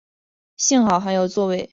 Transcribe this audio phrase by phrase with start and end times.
[0.57, 1.69] 幸好还有座位